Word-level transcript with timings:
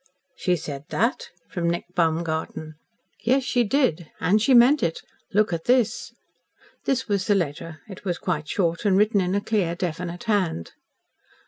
"She 0.35 0.55
said 0.55 0.85
that?" 0.89 1.29
from 1.51 1.69
Nick 1.69 1.85
Baumgarten. 1.93 2.73
"Yes, 3.23 3.43
she 3.43 3.63
did, 3.63 4.09
and 4.19 4.41
she 4.41 4.55
meant 4.55 4.81
it. 4.81 5.03
Look 5.31 5.53
at 5.53 5.65
this." 5.65 6.11
This 6.85 7.07
was 7.07 7.27
the 7.27 7.35
letter. 7.35 7.81
It 7.87 8.03
was 8.03 8.17
quite 8.17 8.47
short, 8.47 8.83
and 8.83 8.97
written 8.97 9.21
in 9.21 9.35
a 9.35 9.41
clear, 9.41 9.75
definite 9.75 10.23
hand. 10.23 10.71